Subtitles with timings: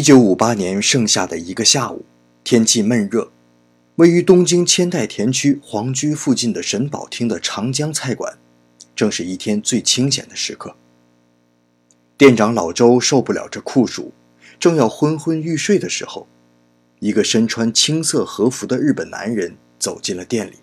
[0.00, 2.06] 一九五八年盛夏的一个下午，
[2.42, 3.30] 天气闷热，
[3.96, 8.38] 位于东京千代田区皇居附近的神保町的长江菜馆，
[8.96, 10.74] 正是一天最清闲的时刻。
[12.16, 14.14] 店长老周受不了这酷暑，
[14.58, 16.26] 正要昏昏欲睡的时候，
[17.00, 20.54] 一个身穿青色和服的日本男人走进了店里。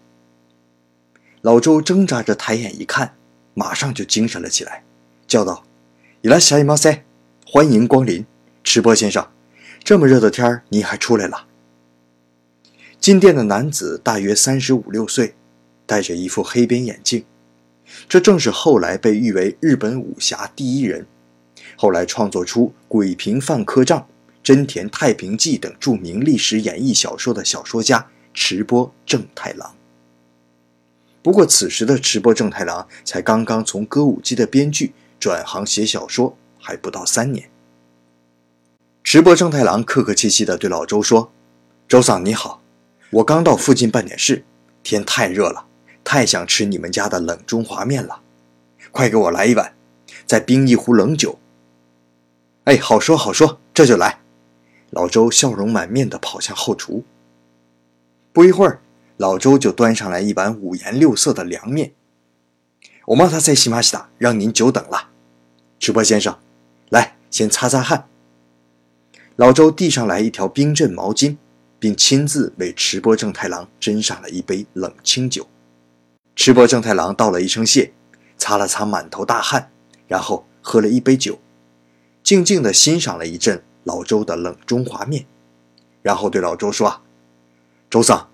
[1.42, 3.14] 老周挣扎着抬眼一看，
[3.54, 4.84] 马上就精神了起来，
[5.28, 5.64] 叫道
[6.24, 7.06] ：“伊拉西马塞，
[7.46, 8.26] 欢迎光临。”
[8.70, 9.26] 池波先生，
[9.88, 11.46] 这么热的天儿，你还出来了？
[13.00, 15.34] 进店的男子大约三十五六岁，
[15.86, 17.24] 戴着一副黑边眼镜，
[18.10, 21.08] 这正是后来被誉为日本武侠第一人，
[21.78, 23.98] 后来创作出《鬼平犯科账》
[24.44, 29.74] 《真田太平记》等著名历史演义小说的小说家池波正太郎。
[31.24, 37.50] 不过，此时的池波正太郎才刚刚从歌舞伎的编剧转行写小说，还不到三年。
[39.10, 41.32] 池波正太郎客客气气地对老周说
[41.88, 42.62] ：“周桑你好，
[43.12, 44.44] 我刚到附近办点事，
[44.84, 45.66] 天太热了，
[46.04, 48.20] 太想吃你们家的冷中华面了，
[48.92, 49.74] 快给我来一碗，
[50.26, 51.40] 再冰一壶冷酒。”
[52.68, 54.20] 哎，好说好说，这就来。
[54.90, 57.06] 老周笑容满面地跑向后厨。
[58.34, 58.82] 不一会儿，
[59.16, 61.94] 老周就端上来一碗五颜六色的凉面。
[63.06, 65.12] 我妈他在西马西达，让您久等了。
[65.80, 66.38] 直播先生，
[66.90, 68.10] 来，先擦擦汗。
[69.38, 71.38] 老周递上来一条冰镇毛巾，
[71.78, 75.48] 并亲自为池波正太郎斟上了一杯冷清酒。
[76.36, 77.94] 池波正太郎道了一声谢，
[78.36, 79.70] 擦了擦满头大汗，
[80.08, 81.38] 然后喝了一杯酒，
[82.24, 85.28] 静静地欣赏了一阵老周的冷中华面，
[86.02, 87.04] 然后对老周说：“啊，
[87.92, 88.30] 周桑，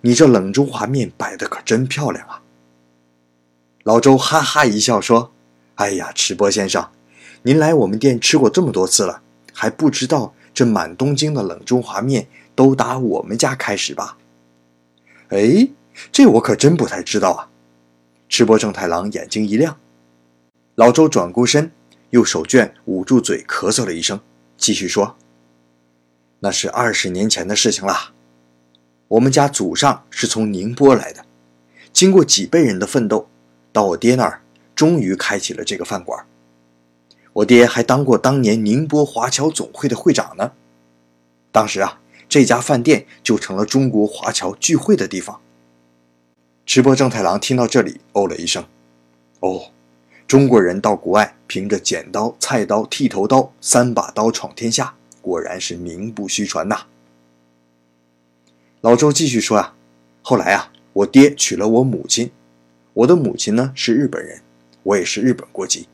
[0.00, 2.40] 你这冷中华面摆的可真漂亮啊！”
[3.84, 5.30] 老周哈哈一笑说
[5.76, 6.88] ：“哎呀，池波先生，
[7.42, 9.20] 您来我们店吃过这么多次了，
[9.52, 12.26] 还不知道？”这满东京的冷中华面
[12.56, 14.18] 都打我们家开始吧？
[15.28, 15.68] 哎，
[16.10, 17.48] 这我可真不太知道啊！
[18.28, 19.78] 赤波正太郎眼睛一亮，
[20.74, 21.70] 老周转过身，
[22.10, 24.18] 用手绢捂住嘴，咳嗽了一声，
[24.56, 25.16] 继续说
[26.42, 28.12] ：“那是二十年前的事情啦。
[29.06, 31.24] 我们家祖上是从宁波来的，
[31.92, 33.28] 经过几辈人的奋斗，
[33.72, 34.42] 到我爹那儿，
[34.74, 36.26] 终于开启了这个饭馆。”
[37.38, 40.52] 我爹还当过当年宁波华侨总会的会长呢。
[41.52, 45.40] 当时啊，这家饭店就成了中国华侨聚会的地方。
[46.66, 48.64] 池波正太郎听到这里，哦了一声
[49.38, 49.70] ：“哦，
[50.26, 56.86] 中国人到国外，凭着剪刀、菜刀、剃头刀三把刀闯天下，果然是名不虚传呐。”
[58.82, 59.76] 老周继续说啊
[60.22, 62.32] ：“后来啊，我爹娶了我母亲，
[62.94, 64.42] 我的母亲呢是日本人，
[64.82, 65.86] 我也是日本国籍。”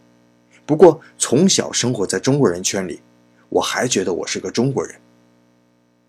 [0.67, 3.03] 不过从小生活在中国人圈里，
[3.51, 4.99] 我还觉得我是个中国人。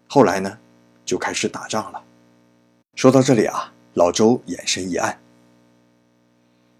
[0.07, 0.57] 后来呢，
[1.03, 2.01] 就开始打仗了。
[2.95, 5.19] 说到这里啊，老周眼神一暗。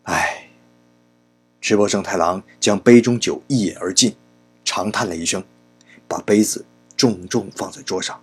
[0.03, 0.49] 唉，
[1.59, 4.15] 直播正太郎将杯中酒一饮而尽，
[4.63, 5.43] 长叹了一声，
[6.07, 6.65] 把杯子
[6.95, 8.21] 重重放在桌上。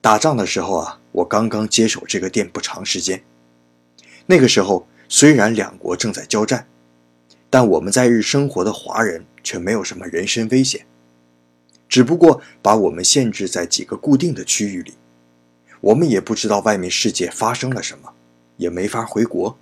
[0.00, 3.22] 打仗的时候啊，我刚刚接手这个店不长时间。
[4.24, 6.66] 那个时候虽然两国正在交战。
[7.56, 10.84] 但我们在日生活的华人却没有什么人身危险，
[11.88, 14.92] 只不过把我们限制在几个固定的区域里，
[15.80, 18.12] 我们也不知道外面世界发生了什么，
[18.58, 19.56] 也没法回国，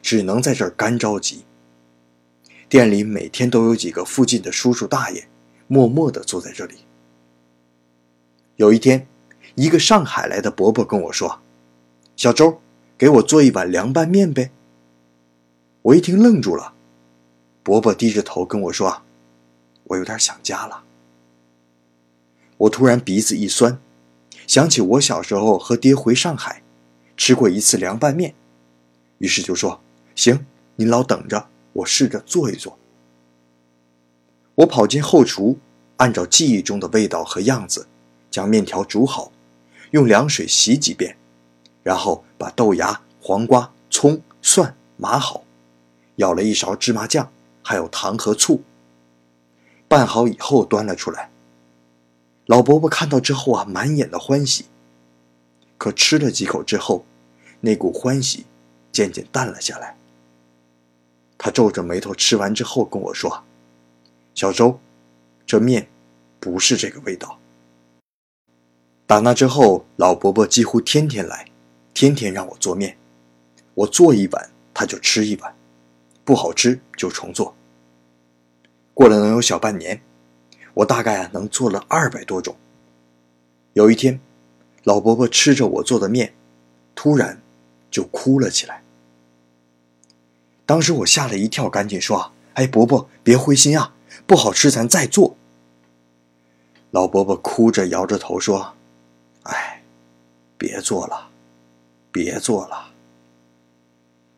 [0.00, 1.44] 只能在这儿干着急。
[2.66, 5.28] 店里每天都有几个附近的叔叔大爷，
[5.66, 6.76] 默默地坐在这里。
[8.56, 9.06] 有一天，
[9.54, 11.40] 一个上海来的伯伯跟我说
[12.16, 12.62] ：“小周，
[12.96, 14.50] 给我做一碗凉拌面呗。”
[15.84, 16.73] 我一听愣住了。
[17.64, 19.02] 伯伯低着头跟我说
[19.84, 20.84] ：“我有点想家了。”
[22.58, 23.80] 我突然鼻子一酸，
[24.46, 26.62] 想起我小时候和爹回上海，
[27.16, 28.34] 吃过一次凉拌面，
[29.16, 29.80] 于是就说
[30.14, 30.44] ：“行，
[30.76, 32.78] 您老等着，我试着做一做。”
[34.56, 35.58] 我跑进后厨，
[35.96, 37.88] 按照记忆中的味道和样子，
[38.30, 39.32] 将面条煮好，
[39.92, 41.16] 用凉水洗几遍，
[41.82, 45.44] 然后把豆芽、黄瓜、葱、蒜码好，
[46.16, 47.30] 舀了一勺芝麻酱。
[47.64, 48.62] 还有糖和醋。
[49.88, 51.30] 拌好以后端了出来。
[52.46, 54.66] 老伯伯看到之后啊，满眼的欢喜。
[55.78, 57.04] 可吃了几口之后，
[57.60, 58.46] 那股欢喜
[58.92, 59.96] 渐渐淡了下来。
[61.36, 63.42] 他皱着眉头吃完之后跟我说
[64.34, 64.78] ：“小周，
[65.44, 65.88] 这面
[66.40, 67.38] 不是这个味道。”
[69.06, 71.50] 打那之后，老伯伯几乎天天来，
[71.92, 72.96] 天天让我做面。
[73.74, 75.54] 我做一碗，他就吃一碗。
[76.24, 77.54] 不好吃就重做。
[78.94, 80.00] 过了能有小半年，
[80.74, 82.56] 我大概啊能做了二百多种。
[83.72, 84.20] 有一天，
[84.84, 86.32] 老伯伯吃着我做的面，
[86.94, 87.40] 突然
[87.90, 88.82] 就哭了起来。
[90.64, 93.94] 当时我吓了一跳，赶紧说：“哎，伯伯别灰心啊，
[94.26, 95.36] 不好吃咱再做。”
[96.92, 98.74] 老伯伯哭着摇着头说
[99.42, 99.82] ：“哎，
[100.56, 101.28] 别做了，
[102.12, 102.92] 别做了。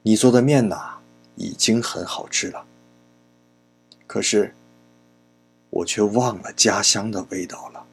[0.03, 0.96] 你做的面呐，
[1.37, 2.67] 已经很好吃了。
[4.07, 4.55] 可是，
[5.71, 7.87] 我却忘了家乡的味道了。”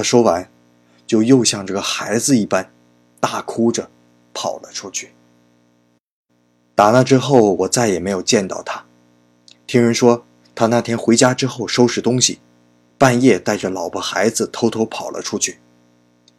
[0.00, 0.50] 他说完，
[1.06, 2.72] 就又像这个孩子一般，
[3.20, 3.90] 大哭着
[4.32, 5.12] 跑了出去。
[6.74, 8.82] 打那之后，我再也没有见到他。
[9.66, 10.24] 听人说，
[10.54, 12.38] 他那天回家之后收拾东西，
[12.96, 15.58] 半夜带着老婆孩子偷偷跑了出去，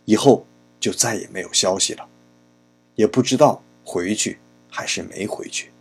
[0.05, 0.47] 以后
[0.79, 2.07] 就再也没有消息了，
[2.95, 4.39] 也不知道回去
[4.71, 5.71] 还是没回去。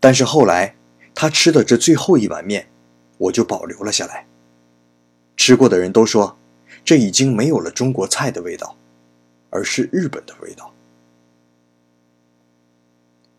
[0.00, 0.74] 但是后来，
[1.14, 2.68] 他吃的这最后一碗面，
[3.16, 4.26] 我就保留了下来。
[5.38, 6.36] 吃过的人都说，
[6.84, 8.76] 这已经没有了中国菜的味道，
[9.50, 10.74] 而是日本的味道。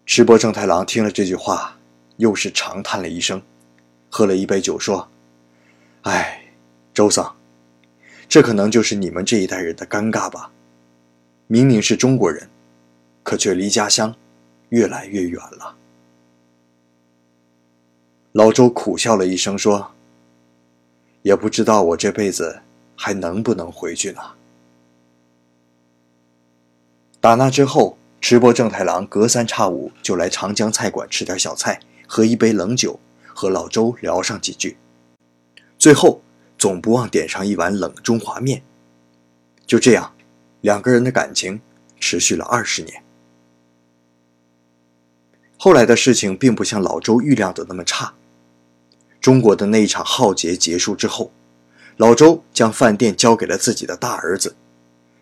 [0.06, 1.78] 池波正太郎听了这句话，
[2.16, 3.40] 又是长叹了一声，
[4.10, 5.08] 喝了一杯酒，说
[6.04, 6.42] ：“哎，
[6.94, 7.36] 周桑，
[8.30, 10.50] 这可能就是你们这一代人的尴尬吧？
[11.48, 12.50] 明明是中国人，
[13.24, 14.16] 可却离家乡
[14.70, 15.76] 越来越远了。”
[18.32, 19.92] 老周苦笑了一声，说。
[21.22, 22.62] 也不知道我这辈子
[22.96, 24.22] 还能不能回去呢。
[27.22, 34.78] 打那之后，直播正太郎隔三差五就来长江菜馆吃点小菜，喝一杯冷酒，和老周聊上几句，
[35.78, 36.22] 最后
[36.58, 38.62] 总不忘点上一碗冷中华面。
[39.66, 40.14] 就这样，
[40.62, 41.62] 两个人的感情
[42.00, 43.04] 持续了二十年。
[45.58, 48.14] 后来的事情并不像老周预料的那么差。
[49.22, 51.32] 中国的那一场浩劫结束之后，
[51.98, 54.56] 老周将饭店交给了自己的大儿子，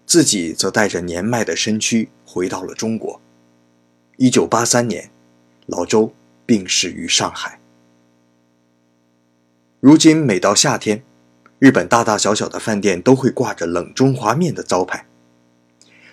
[0.06, 3.20] 自己则带着年迈的身躯回到了中国。
[4.18, 5.10] 一九八三年，
[5.66, 6.14] 老周
[6.46, 7.60] 病逝于上海。
[9.80, 11.04] 如今每到夏天，
[11.58, 15.08] 日本大大小小的饭店都会挂着“冷中华面”的招牌。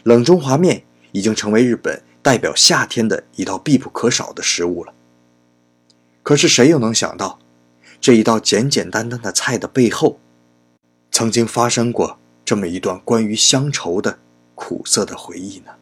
[0.03, 4.95] 冷中华面已经成为日本代表夏天的一道必不可少的食物了。
[6.23, 7.39] 可是谁又能想到？
[8.05, 10.21] 这一道简简单单的菜的背后，
[11.11, 14.19] 曾经发生过这么一段关于乡愁的
[14.55, 15.73] 苦涩的回忆呢？